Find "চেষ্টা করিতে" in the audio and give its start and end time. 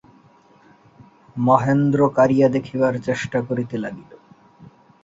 3.07-3.75